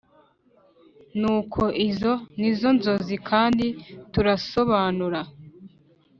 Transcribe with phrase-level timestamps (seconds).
[1.19, 3.65] Nuko izo ni zo nzozi kandi
[4.13, 5.21] turasobanura